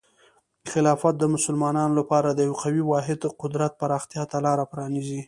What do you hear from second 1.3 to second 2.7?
مسلمانانو لپاره د یو